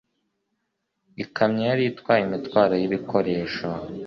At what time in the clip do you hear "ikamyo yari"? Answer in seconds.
1.23-1.83